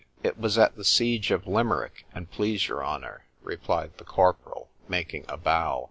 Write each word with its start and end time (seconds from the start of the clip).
It 0.23 0.35
was 0.39 0.57
at 0.57 0.77
the 0.77 0.83
siege 0.83 1.29
of 1.29 1.45
Limerick, 1.45 2.05
an' 2.11 2.25
please 2.25 2.67
your 2.67 2.83
honour, 2.83 3.27
replied 3.43 3.99
the 3.99 4.03
corporal, 4.03 4.67
making 4.89 5.25
a 5.29 5.37
bow. 5.37 5.79